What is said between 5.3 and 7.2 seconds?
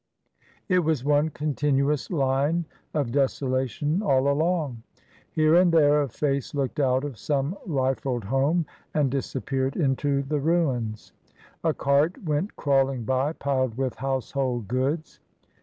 and there a face looked out of